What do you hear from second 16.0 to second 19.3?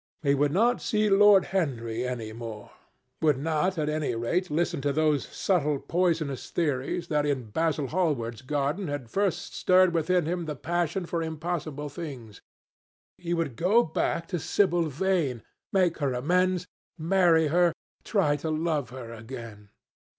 amends, marry her, try to love her